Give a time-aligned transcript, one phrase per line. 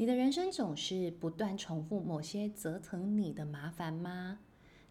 [0.00, 4.38] 你的人生总是不断重复某些折腾你的麻烦吗？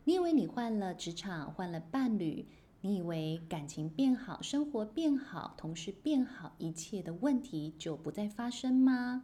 [0.04, 2.46] 你以为你换了职场，换了伴侣，
[2.82, 9.24] 你以为感情变好，生活变好，同事变好，一切的问题就不再发生吗？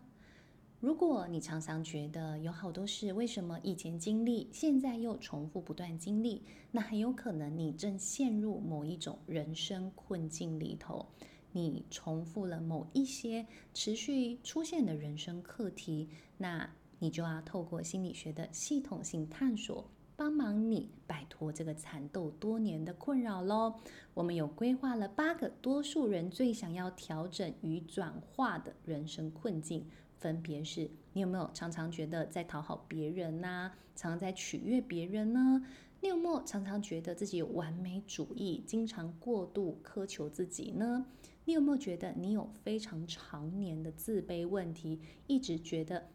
[0.80, 11.06] 如果你常常觉得有好多事，为什么以前经历，现在又重复不断经历，那很有可能你正陷入某一种人生困境里头。
[11.54, 16.70] 你重复了某一些持续出现的人生课题，那
[17.00, 23.76] 你就要透过心理学的系统性探索，帮忙你摆脱这个缠斗多年的困扰喽。
[24.14, 29.86] 我们有规划了八个多数人最想要调整与转化的人生困境，
[30.18, 35.66] 分别是：你有没有常常觉得在讨好别人呐、常常在取悦别人呢？
[36.02, 41.06] 你有没有常常觉得自己有完美主义，经常过度苛求自己呢？
[41.46, 46.10] 你有没有觉得你有非常常年的自卑问题，一直觉得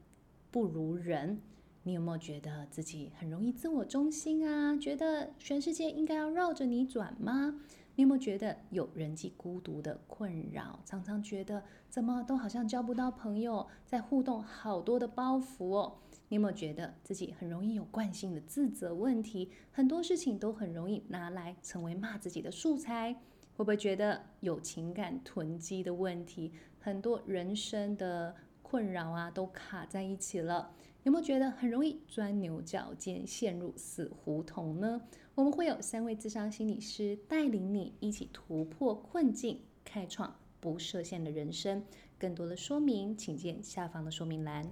[0.51, 1.41] 不如人？
[1.85, 4.77] 你有没有觉得自己很容易自我中心啊？
[4.77, 7.61] 觉得全世界应该要绕着你转吗？
[7.95, 10.81] 你有没有觉得有人际孤独的困扰？
[10.85, 15.99] 常常觉得怎么都好像交不到朋友，在互动好多的包袱哦。
[16.29, 19.51] 你有没有觉得自己很容易有惯性的自责问题？
[19.73, 23.21] 很多事情都很容易拿来成为骂自己的素材？
[23.59, 26.53] 会不会觉得有情感囤积的问题？
[26.79, 30.71] 很多人生的困扰啊，都卡在一起了。
[31.03, 35.03] 有没有觉得很容易钻牛角尖，陷入死胡同呢？
[35.35, 41.83] 我们会有三位智商心理师带领你一起突破困境，开创不设限的人生。
[42.17, 44.65] 更多的说明，请见下方的说明栏。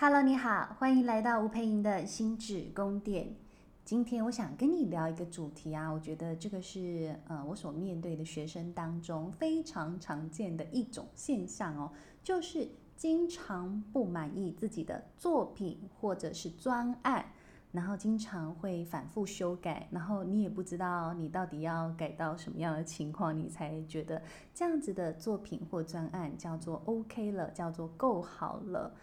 [0.00, 3.34] Hello，你好，欢迎来到吴佩莹的心智宫殿。
[3.84, 11.90] 今天我想跟你聊一个主题啊，我觉得这个是呃我所面对的学生当中非常常见的一种现象哦，
[12.22, 17.24] 就是经常不满意自己的作品或者是专案，
[17.72, 24.22] 然后经常会反复修改，然后你也不知道你到底要改到什么样的情况，你才觉得
[24.54, 28.94] 这样子的作品或专案叫做 OK 了，叫做够好了。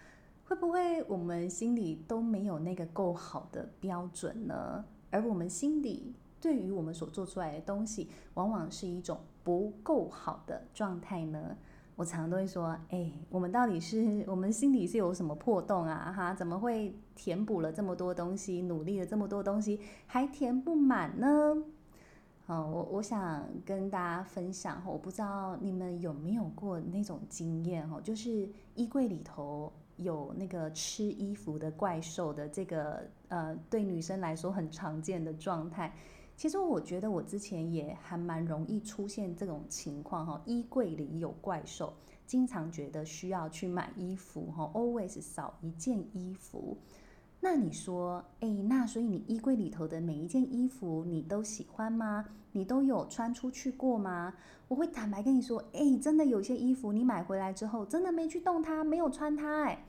[0.47, 4.85] 会不会我们心里都没有那个够好的标准呢？
[5.09, 11.57] 而我们心里对于我们所做出来的东西，往往是一种不够好的状态呢？
[11.95, 16.13] 我常常都会说：哎，我们到底是我们心里是有什么破洞啊？
[16.15, 21.63] 哈，怎么会填补了这么多东西，努力了这么多东西，还填不满呢？
[22.45, 29.73] 好，我我想跟大家分享，我不知道你们有没有过那种经验哦，就是衣柜里头。
[29.97, 35.93] 有那个吃衣服的怪兽的这个呃，对女生来说很常见的状态。
[36.35, 41.93] 其实我觉得我之前也还蛮容易出现这种情况哈，衣柜里有怪兽，
[42.25, 46.77] 经常觉得需要去买衣服哈，always 少一件衣服。
[47.45, 52.25] 那你说，哎，那所以你衣柜里头的每一件衣服你都喜欢吗？
[52.53, 54.33] 你都有穿出去过吗？
[54.67, 59.85] 我会坦白跟你说，哎，真的有些衣服你买回来之后，真的没去动它，没有穿它，哎，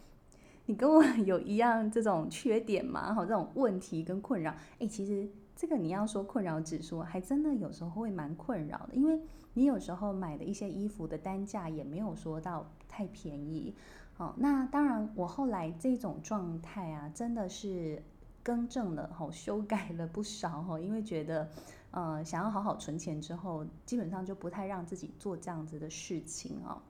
[0.67, 3.15] 你跟我 有一样这种缺点吗？
[3.15, 9.19] 好，这种问题跟困扰，哎，其实这个你要说困扰指数，还真的有时候会蛮困扰的，因为
[9.55, 13.75] 你有时候买的一些衣服的单价也没有说到太便宜。
[14.17, 18.03] 好，那当然，我后来这种状态啊，真的是
[18.43, 21.51] 更正了，好，修改了不少，哈，因为觉得，
[21.91, 26.81] 呃，想要好好存钱之后，基本上就不太让自己做这样子的事情哦。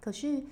[0.00, 0.42] 可是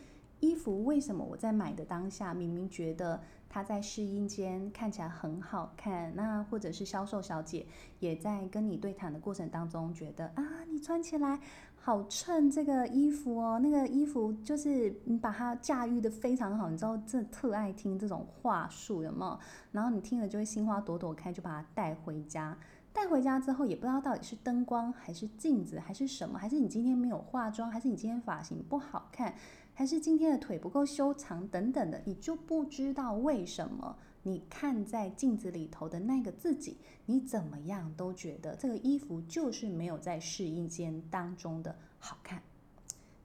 [0.40, 3.22] 衣服为什么我在买的当下，明明觉得
[3.54, 7.64] 它在试衣间看起来很好看，那或者是销售小姐
[8.00, 11.38] 也在跟你对谈的过程当中，觉得啊，你穿起来。
[11.76, 19.38] 好衬这个衣服哦，那个衣服就是你把它驾驭得非常好，你知道这特爱听这种话术有没有？
[19.70, 22.56] 然后你听了就会心花朵朵开，就把它带回家。
[22.92, 29.34] 带回家之后也不知道到底是灯光还是镜子还是什么，还是你今天没有化妆，还是你今天发型不好看，
[29.74, 33.96] 还是今天的腿不够修长等等的，你就不知道为什么。
[34.22, 42.42] 你看在镜子里头的那个自己，你怎么样都觉得这个衣服就是没有在试衣间当中的好看。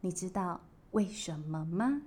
[0.01, 0.59] 你知道
[0.91, 2.01] 为什么吗？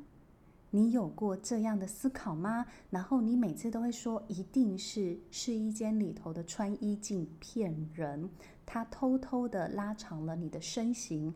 [0.74, 2.66] 你有过这样的思考吗？
[2.90, 8.28] 然后你每次都会说，一定是试衣间里头的穿衣镜骗人，
[8.66, 11.32] 它偷偷的拉长了你的身形，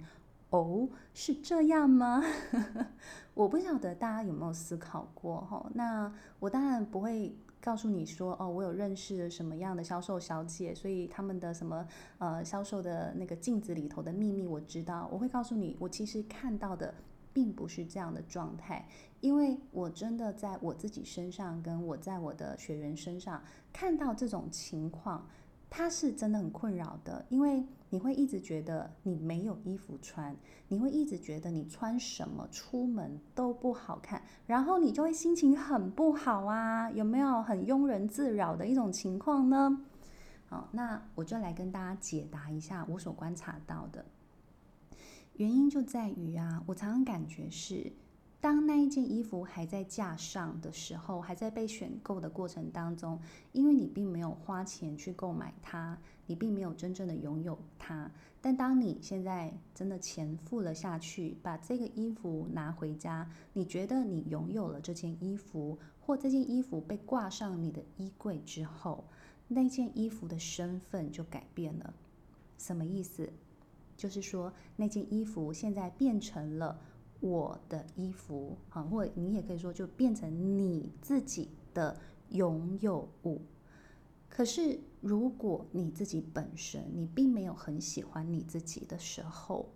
[0.51, 2.23] 哦，是这样吗？
[3.35, 5.71] 我不晓得大家有没有思考过哈。
[5.75, 11.87] 那我当然不会告诉你说哦，我有认识什么样的销售小姐，所以他们的什么
[12.19, 15.09] 呃销售的那个镜子里头的秘密我知道。
[15.13, 16.95] 我会告诉你，我其实看到的
[17.33, 18.89] 并不是这样的状态，
[19.21, 23.43] 因为我真的在我自己身上，跟我在我的学员身上
[23.73, 25.29] 看到这种情况。
[25.69, 30.35] 他是真的很困扰的，因为你会一直觉得你没有衣服穿，
[30.69, 39.85] 你会一直觉得你穿什么出门都不好看，然后你就会心情很不好啊，有没有很庸人自扰的一种情况呢？
[40.49, 44.05] 好，那我就来跟大家解答一下我所观察到的
[45.35, 47.93] 原因，就在于啊，我常常感觉是。
[48.47, 53.19] 当那一件衣服还在架上的时候，还在被选购的过程当中，
[53.51, 58.09] 因为你并没有花钱去购买它，你并没有真正的拥有它。
[58.41, 69.03] 但当你现在真的钱付了下去，把这个衣服拿回家，你觉得你拥有了这件衣服，或这件衣服被挂上你的衣柜之后，
[69.49, 71.93] 那件衣服的身份就改变了。
[72.59, 73.29] 什么意思？
[73.97, 76.79] 就是说那件衣服现在变成了。
[77.21, 81.97] 我的衣服，啊，或你也可以说，就变成你自己的
[82.31, 83.41] 拥有物。
[84.29, 89.69] 可是，如果你自己本身你并没有很喜欢你自己的时候，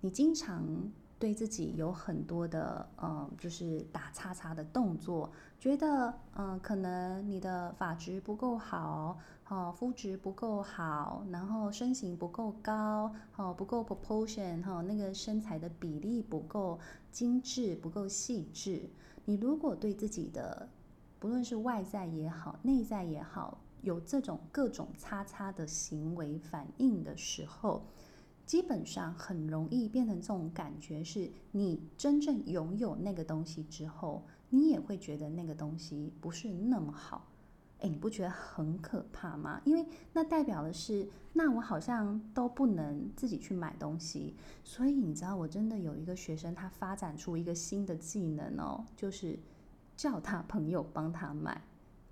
[0.00, 9.18] 你经常对自己有很多的，嗯，就是打叉叉的动作，觉得，嗯，可能你的发质不够好。
[9.50, 16.78] 哦，肤质不够好，然后身形不够高，哦，不够 proportion，哈，那个身材的比例不够
[17.10, 18.90] 精致，不够细致。
[19.24, 20.68] 你如果对自己的
[21.18, 27.86] 不论是外在也好，内在也好，有这种各种叉叉的行为反应的时候，
[28.48, 37.26] 基本上很容易变成这种感觉：是你真正拥有那个东西之后，你也会觉得那个东西不是那么好。
[37.80, 39.60] 哎，你不觉得很可怕吗？
[39.66, 44.34] 因为那代表的是，那我好像都不能自己去买东西。
[44.64, 49.38] 所以你知道，我真的有一个学生，他发展出一个新的技能哦，就是
[49.94, 51.62] 叫他朋友帮他买，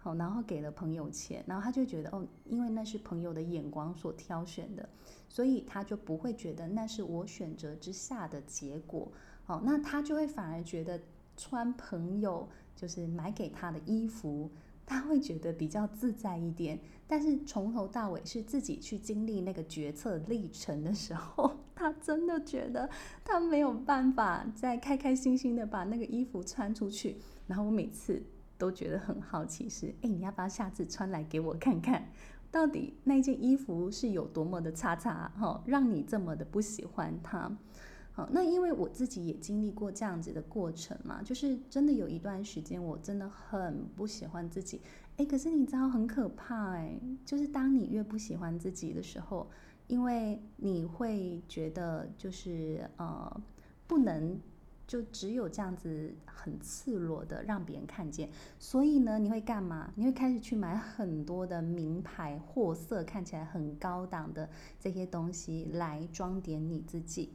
[0.07, 4.89] 好，然后给了朋友钱，然后他就觉得哦，因为那是朋友的眼光所挑选的，
[5.29, 9.11] 所以他就不会觉得那是我选择之下的结果。
[9.43, 11.01] 好，那他就会反而觉得
[11.37, 14.49] 穿朋友就是买给他的衣服。
[14.89, 16.79] 他会觉得比较自在一点，
[17.09, 22.89] 但是从头到尾是自己去经历那个决策历程的时候， 他真的觉得
[23.25, 27.17] 他没有办法再开开心心的把那个衣服穿出去。
[27.49, 28.23] 然后我每次
[28.59, 32.11] 都觉得很好奇是，哎，你要不要下次穿来给我看看，
[32.51, 37.51] 到底那件衣服是有多么的差差哈，让你这么的不喜欢它。
[38.13, 44.81] 好，那因为我自己也经历过这样子的过程嘛，就是真的有一段时间，我真的很不喜欢自己。
[45.19, 49.51] 诶，可是你知道很可怕诶，就是当你越不喜欢自己的时候，
[49.87, 53.41] 因为你会觉得就是呃，
[53.87, 54.41] 不能
[54.87, 59.93] 就只有这样子很赤裸的让别人看见，所以呢，你会干嘛？
[59.97, 64.49] 你会开始去买很多的名牌货色，看起来很高档的
[64.79, 67.33] 这些东西来装点你自己。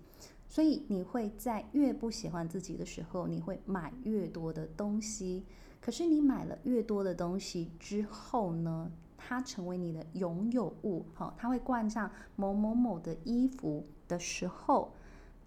[0.47, 5.45] 所以你会在越不喜欢自己的时候，你会买越多的东西。
[5.79, 14.93] 可是你买了越多的东西之后呢，它成为你的拥有物，好，它会冠上某某某的衣服的时候，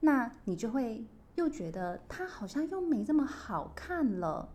[0.00, 1.04] 那你就会
[1.36, 4.48] 又觉得它好像又没这么好看了。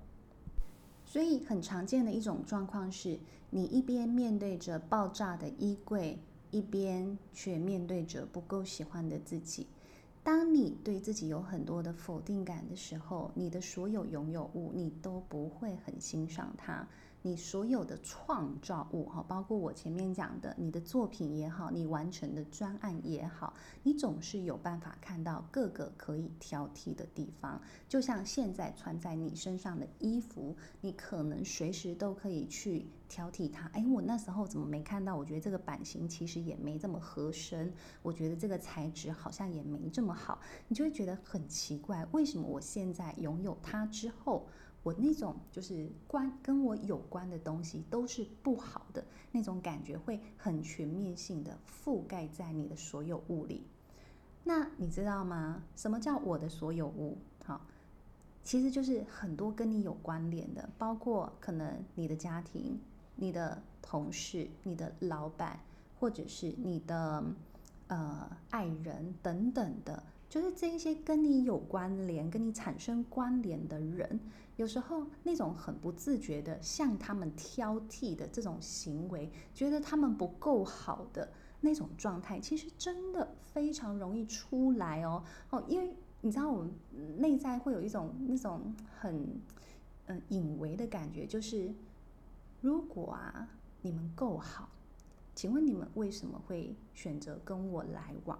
[1.05, 3.19] 所以很常见的一种状况是，
[3.50, 6.19] 你一边面对着爆炸的衣柜，
[6.51, 9.67] 一边却面对着不够喜欢的自己。
[10.21, 16.88] 当你对自己有很多的否定感的时候，你的所有拥有物，你都不会很欣赏它。
[17.21, 27.61] 你所有的创造物哈，包括我前面讲的你的作品也好，你完成的专案也好，你总是有办法看到各个可以挑剔的地方。
[27.88, 33.67] 就像现在穿在你身上的衣服，你可能随时都可以去挑剔它。
[33.73, 35.15] 哎，我那时候怎么没看到？
[35.15, 44.47] 我觉得这个版型其实也没这么合身，我觉得这个材质好像也没这么好，你就会觉得很奇怪，为什么我现在拥有它之后，
[44.81, 53.63] 我那种就是关跟我有关的东西都是不好的那种感觉，会很全面性的覆盖在你的所有物里。
[54.43, 55.62] 那你知道吗？
[55.75, 57.17] 什么叫我的所有物？
[57.43, 57.62] 好，
[58.41, 62.79] 其实就是很多跟你有关联的，包括可能你的家庭、
[63.15, 65.59] 你的同事、你的老板，
[66.00, 67.24] 或者是你的
[67.88, 74.19] 呃爱人等等的就是这一些跟你有关联、跟你产生关联的人，
[74.57, 81.31] 有时候那种很不自觉的向他们挑剔的这种行为，觉得他们不够好的
[81.62, 86.71] 那种状态，其实真的非常容易出来哦哦，因为你知道我们
[87.17, 89.41] 内在会有一种那种很
[90.05, 91.74] 嗯隐微的感觉，就是
[92.62, 93.50] 如果啊
[93.81, 94.69] 你们够好，
[95.33, 98.39] 请问你们为什么会选择跟我来往？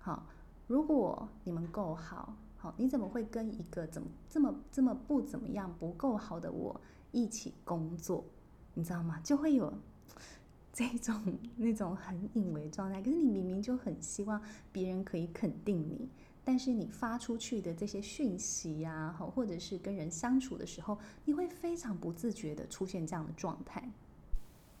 [0.00, 0.26] 好。
[0.66, 6.80] 如果你们够好，好，你怎么会跟一个怎么这么这么不怎么样、不够好的我
[7.12, 8.24] 一起工作？
[8.72, 9.20] 你知道吗？
[9.22, 9.72] 就会有
[10.72, 13.02] 这种那种很隐微状态。
[13.02, 14.40] 可是你明明就很希望
[14.72, 16.08] 别人可以肯定你，
[16.42, 23.88] 但是你发出去的这些讯息呀，或者是跟人相处的时候，你会非常不自觉的出现这样的状态。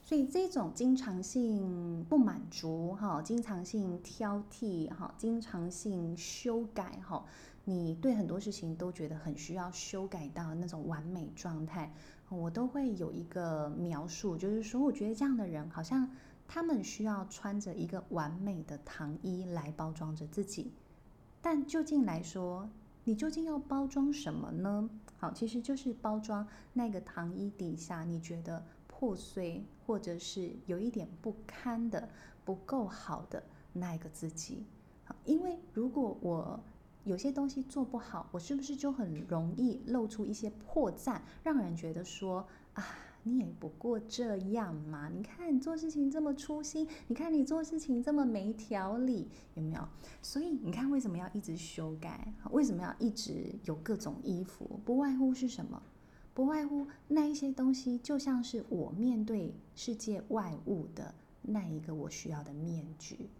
[0.06, 7.24] 所以这种经常性不满足，哈，经常性挑剔，哈，经常性修改，哈，
[7.64, 11.90] 你对很多事情都觉得很需要修改到那种完美状态，
[12.28, 16.06] 我都会有一个描述，就是说，我觉得这样的人好像
[16.46, 20.70] 他们需要穿着一个完美的糖衣来包装着自己，
[21.40, 22.68] 但究竟来说，
[23.04, 24.90] 你究竟要包装什么呢？
[25.16, 28.62] 好，其实就是包装那个糖衣底下你觉得
[28.94, 29.64] 破碎。
[29.86, 32.08] 或者是有一点不堪的、
[32.42, 33.42] 不够好的
[33.74, 34.64] 那一个自己，
[35.26, 36.58] 因为如果我
[37.04, 42.82] 有些东西做不好，我是不是就很容易露出一些破绽，让人觉得说啊，
[43.24, 45.10] 你也不过这样嘛？
[45.10, 49.86] 你看你做事情这么粗心，你看你做事情这么没条理，有没有？
[50.22, 52.32] 所以你看为什么要一直修改？
[52.52, 54.80] 为什么要一直有各种衣服？
[54.82, 55.82] 不外乎是什么？
[56.34, 63.30] 不外乎那一些东西，就像是我面对世界外物的那一个我需要的面具。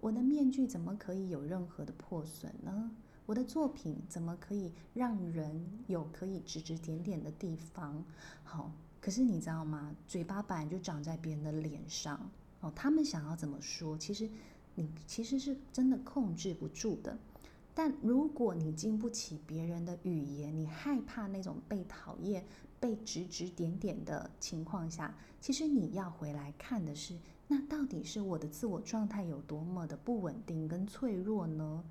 [0.00, 2.90] 我的面具怎么可以有任何的破损呢？
[3.26, 8.02] 我的作品怎么可以让人有可以指指点点的地方？
[8.44, 9.94] 好，可是你知道吗？
[10.06, 14.30] 嘴巴本来就长在别人的脸上哦，他们想要怎么说，其实
[14.74, 17.18] 你其实是真的控制不住的。
[17.78, 22.44] 但如果你经不起别人的语言，你害怕那种被讨厌、
[22.80, 27.16] 被指指点点的情况下，其实你要回来看的是，
[27.46, 31.84] 那到底是我的自我状态有多么的不稳定跟脆弱呢？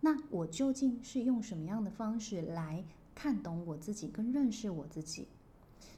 [0.00, 2.84] 那我究竟是用什么样的方式来
[3.14, 5.28] 看懂我自己跟认识我自己？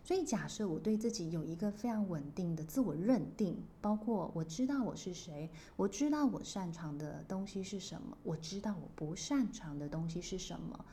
[0.05, 10.85] 所以，假设我对自己有一个非常稳定的自我认定，包括我知道我是谁，我知道我擅长的东西是什么，我知道我不擅长的东西是什么。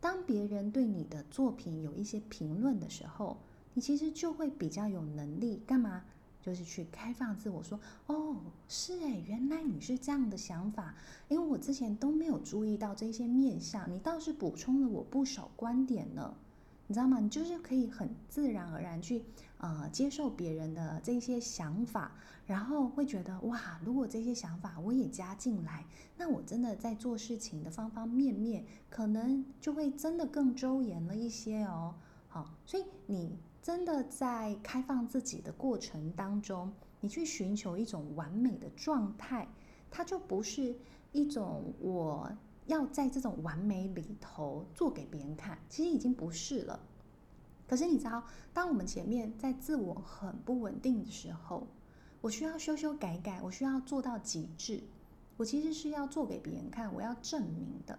[0.00, 3.38] 当别人对你的作品有一些评论的时候，
[3.74, 6.04] 你其实就会比较有能力干嘛？
[6.42, 8.36] 就是去开放自我，说：“哦，
[8.68, 10.94] 是诶，原来你是这样的想法，
[11.26, 16.34] 因为我之前都没有注意到这些面相，你倒是补充了我不少观点呢。”
[16.88, 17.18] 你知道吗？
[17.18, 19.24] 你就是可以很自然而然去
[19.58, 22.12] 呃接受别人的这些想法，
[22.46, 25.84] 然后会觉得哇，如果这些想法我也加进来，
[26.16, 31.94] 那我真的在做事情的方方面面，可能就会真的更周延了一些哦。
[32.28, 39.48] 好，所以你真的在开放自己的过程当中，你去寻求一种完美的状态，
[39.90, 40.76] 它就不是
[41.10, 42.30] 一种我。
[42.66, 46.80] 要在这种完美里头做给别人看，其实已经不是了。
[47.66, 51.66] 可是你知道，当我们前面在自我很不稳定的时候，
[52.20, 54.82] 我需要修修改改，我需要做到极致，
[55.36, 57.98] 我其实是要做给别人看，我要证明的。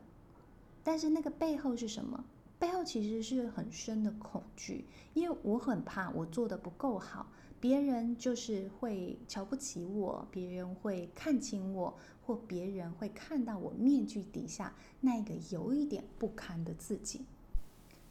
[0.84, 2.24] 但是那个背后是什么？
[2.60, 7.28] 背后其实是很深的恐惧，因为我很怕我做的不够好。
[7.60, 17.22] 别人就是会瞧不起我，别人会看轻我，或别人会看到我面具底下那个有一点不堪的自己。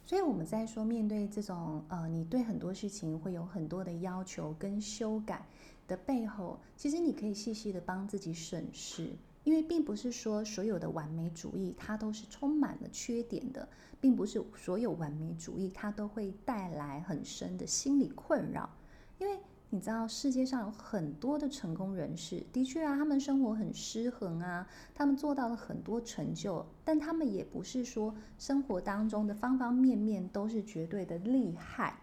[0.05, 5.45] 所以我们在说，面对这种呃，你对很多事情会有很多的要求跟修改
[5.87, 9.11] 的背后，其实你可以细细的帮自己审视，
[9.43, 13.67] 因为并不是说所有的完美主义它都是充满了缺点的，
[13.99, 18.69] 并不是所有完美主义它都会带来很深的心理困扰。
[19.19, 31.99] 因为你知道，世界上有很多的成功人士，的确啊，他们生活很失衡啊，他们做到了很多成就，但他们也不是说生活当中的方方面面都是绝对的厉害。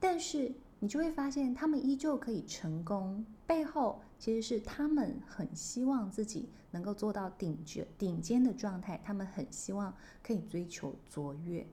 [0.00, 11.66] 但是你就会发现，他们依旧可以成功，背后其实是他们很希望自己能够做到顶尖顶尖的状态，他们很希望可以追求卓越。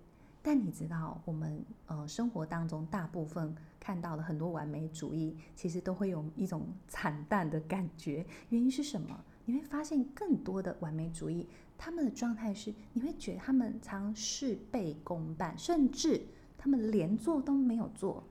[0.48, 8.26] 但你知道，我们呃生活当中大部分看到的很多完美主义，其实都会有一种 惨淡的感觉。
[8.48, 9.26] 原因是什么？
[9.44, 11.46] 你会发现更多的完美主义，
[11.78, 16.22] 他们的状态是，你会觉得他们常事倍功半，甚至
[16.58, 18.24] 他们连做都没有做，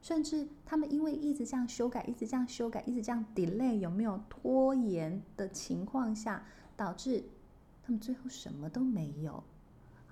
[0.00, 6.44] 甚至他们因为一直这样修改，一直这样修改，一直这样 delay，有没有拖延的情况下，
[6.76, 7.24] 导致
[7.82, 9.42] 他们最后什么都没有。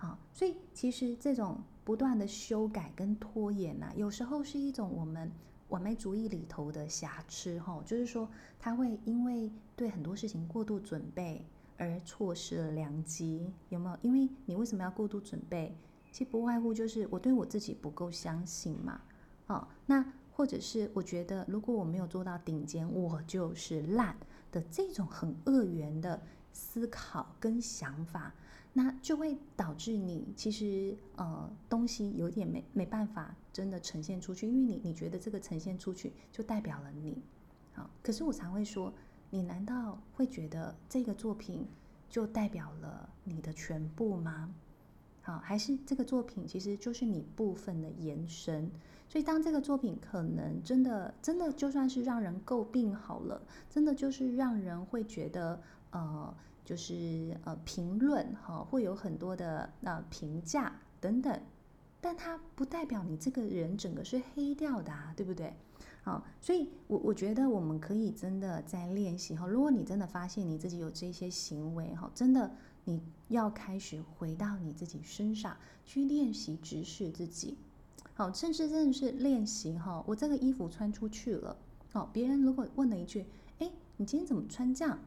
[0.02, 5.30] 好，所以其实这种不断的修改跟拖延呐、有时候是一种我们
[5.68, 8.28] 完美主义里头的瑕疵哈，就是说
[8.58, 11.46] 他会因为对很多事情过度准备
[11.78, 13.96] 而错失了良机，有没有？
[14.02, 15.72] 因为你为什么要过度准备？
[16.10, 19.00] 其实不外乎就是我对我自己不够相信嘛。
[19.46, 24.16] 哦，那或者是我觉得如果我没有做到顶尖，我就是烂
[24.50, 26.20] 的这种很恶缘的
[26.52, 28.34] 思考跟想法。
[28.74, 37.20] 那就会导致你其实呃东西有点没没办法真的呈现出去，因为你你觉得这个呈现出去就代表了你，
[37.74, 38.90] 好，可是我常会说，
[39.28, 41.66] 你难道会觉得这个作品
[42.08, 44.48] 就代表了你的全部吗？
[45.20, 48.70] 好，还是这个作品其实就是你部分的延伸？
[49.06, 55.60] 所以当这个作品可能真的真的就算是让人诟病好了，真的就是让人会觉得
[55.90, 56.34] 呃。
[56.64, 61.40] 就是呃评论哈，会有很多的呃评价等等，
[62.00, 65.54] 但它不代表你这个人整个是黑掉的啊，对不对？
[66.04, 72.50] 好，所以我我觉得我们可以真的在练习哈，如果你真的发现你自己有这些行为哈，真的
[72.84, 77.56] 你要开始回到你自己身上去练习直视自己，
[78.14, 81.56] 好，甚至真的是练习哈，我这个衣服穿出去了，
[81.92, 83.24] 好，别人如果问了一句，
[83.60, 84.98] 哎，你今天怎么穿这样？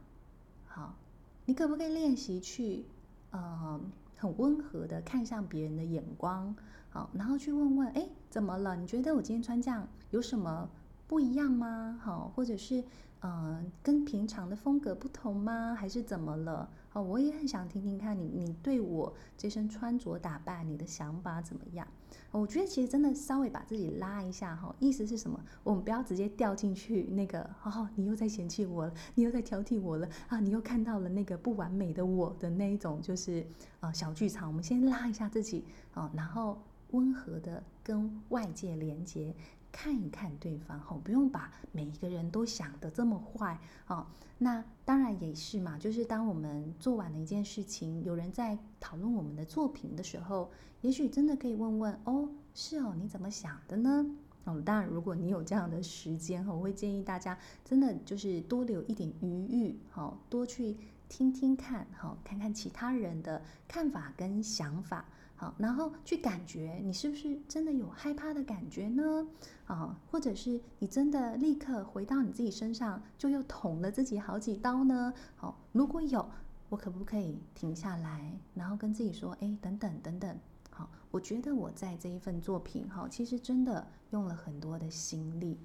[1.46, 2.86] 你可不可以练习去，
[3.30, 3.80] 呃，
[4.18, 6.56] 很温和的看向别人的眼光，
[6.90, 8.76] 好，然后去问问，哎，怎么了？
[8.76, 10.68] 你觉得我今天穿这样有什么
[11.08, 12.00] 不一样吗？
[12.02, 12.84] 好，或者是，
[13.26, 15.74] 呃，跟平常的风格不同吗？
[15.74, 16.70] 还是怎么了？
[16.94, 21.88] 哦，我也很想听听看你，你对我这身穿着打扮，你的想法怎么样？
[22.30, 25.44] 我觉得其实真的稍微把自己拉一下哈，意思是什么？
[25.64, 33.44] 我们不要直接掉进去那个，哦，你又在嫌弃我了，你又在挑剔我了啊，你又看到了那个不完美的我的那一种就是
[33.80, 34.48] 呃小剧场。
[34.48, 36.62] 我们先拉一下自己啊，然后
[36.92, 39.34] 温和的跟外界连接。
[39.76, 44.08] 看一看对方，哈，不用把每一个人都想得这么坏，哦，
[44.38, 54.06] 那当然也是嘛，就是当我们做完了一件事情，有人在讨论我们的作品的时候，也许真的可以问问，哦，是哦，你怎么想的呢？
[54.46, 60.78] 哦，当然，如果你有这样的时间，哈我会建议大家真的就是多留一点余裕，好，多去
[61.10, 65.04] 听听看，哈，看看其他人的看法跟想法。
[65.38, 69.28] 好，然后去感觉你是不是真的有害怕的感觉呢？
[69.66, 75.14] 啊，或者是你真的立刻回到你自己身上，就又捅了自己好几刀呢？
[75.36, 76.26] 好，如果有，
[76.70, 80.40] 我可不可以停下来，然后跟自己说，哎，等等等等。
[80.70, 85.58] 好，我觉得我在这一份作品，哈，其实真的用了很多的心力，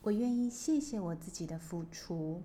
[0.00, 2.42] 我愿意谢谢我自己的付出。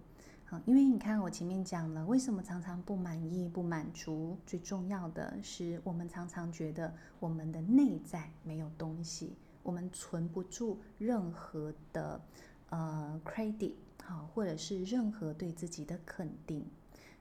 [0.66, 4.38] 因为你看，我前面讲了，为什么常常不满意、不满足？
[4.46, 12.22] 最重要的是，我们常常觉得我们的内在没有东西，我们存不住任何的
[12.70, 16.66] 呃 credit，好，或者是任何对自己的肯定。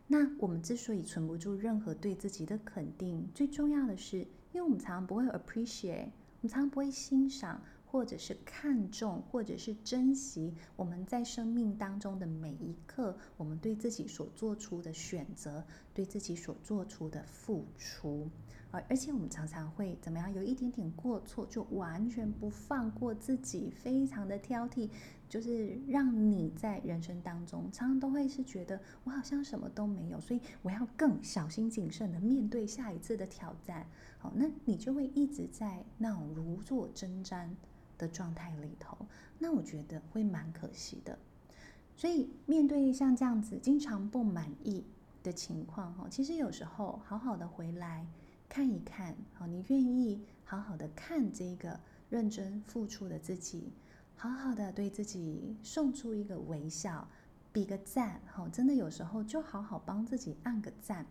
[0.06, 4.18] 那我们之所以存不住任何对自己的肯定，最重要的是，
[4.52, 7.60] 因为我们常常不会 appreciate，我们常常不会欣赏。
[7.90, 18.30] 或者是看重，或者是珍惜我们在生命当中的每一刻，我们对自己所做出的选择，对自己所做出的付出，
[18.70, 20.32] 而而且我们常常会怎么样？
[20.32, 24.88] 有一点点过错，就完全不放过自己，非常的挑剔，
[25.28, 33.84] 就是让你在人生当中常常都会是觉得我好像什么都没有，所以我要更小心谨慎的面对下一次的挑战。
[34.18, 37.48] 好，那你就会一直在那种如坐针毡
[38.00, 38.96] 的状态里头，
[39.38, 41.18] 那我觉得会蛮可惜的。
[41.94, 44.82] 所以面对像这样子经常不满意
[45.22, 48.06] 的情况，哈，其实有时候好好的回来
[48.48, 53.70] 看一看，好，你愿意好好的看这个认真付出的自己，
[54.16, 57.06] 好好的对自己送出一个微笑，
[57.52, 61.04] 比个赞，哈，真的有时候就好好帮自己按个赞，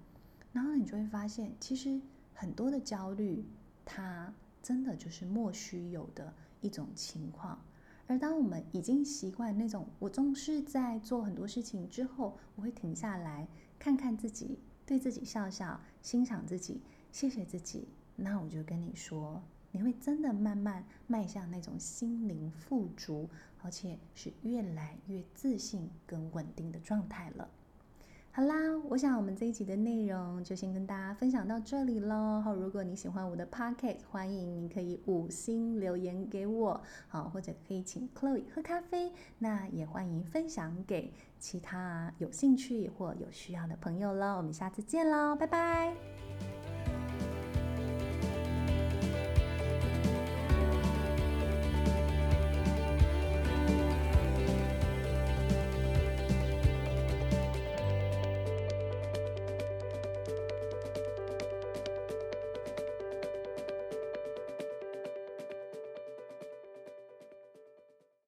[0.51, 2.01] 然后你就会发现，其实
[2.33, 3.45] 很多的焦虑，
[3.85, 6.33] 它真的就是莫须有的。
[6.61, 7.59] 一种情况，
[8.07, 17.87] 而当我们已经习惯那种，我总是在做很多事情之后，我会停下来看看自己，对自己笑笑，欣赏自己，谢谢自己。
[18.15, 19.41] 那我就跟你说，
[19.71, 23.29] 你会真的慢慢迈向那种心灵富足，
[23.61, 27.49] 而且是越来越自信跟稳定的状态了。
[28.39, 28.55] 好啦，
[28.87, 32.39] 我想我们这一集的内容就先跟大家分享到这里喽。
[32.41, 39.11] 好，如果你喜欢我的 podcast，欢迎你可以五星留言给我，好，或者可以请 Chloe 喝咖啡。
[39.39, 44.37] 那也欢迎分享给其他有兴趣或有需要的朋友喽。
[44.37, 45.93] 我们下次见喽，拜拜。